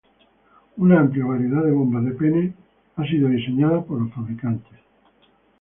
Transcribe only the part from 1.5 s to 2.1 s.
de bombas